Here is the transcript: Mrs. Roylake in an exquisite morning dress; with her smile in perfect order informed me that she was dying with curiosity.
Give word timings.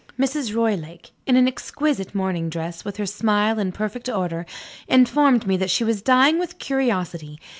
Mrs. 0.19 0.55
Roylake 0.55 1.11
in 1.27 1.35
an 1.35 1.47
exquisite 1.47 2.15
morning 2.15 2.49
dress; 2.49 2.83
with 2.83 2.97
her 2.97 3.05
smile 3.05 3.59
in 3.59 3.71
perfect 3.71 4.09
order 4.09 4.47
informed 4.87 5.45
me 5.45 5.57
that 5.57 5.69
she 5.69 5.83
was 5.83 6.01
dying 6.01 6.39
with 6.39 6.57
curiosity. 6.57 7.37